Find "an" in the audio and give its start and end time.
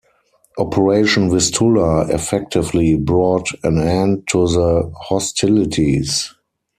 3.63-3.77